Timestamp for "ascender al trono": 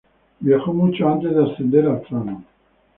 1.43-2.43